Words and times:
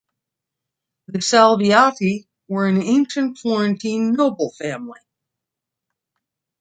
The 1.09 1.19
Salviati 1.19 2.25
were 2.47 2.67
an 2.67 2.81
ancient 2.81 3.37
Florentine 3.37 4.13
noble 4.13 4.49
family. 4.57 4.97